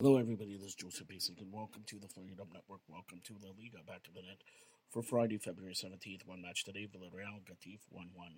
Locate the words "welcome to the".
1.52-2.06, 2.86-3.48